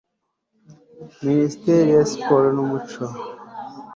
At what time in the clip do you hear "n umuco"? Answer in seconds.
2.55-3.05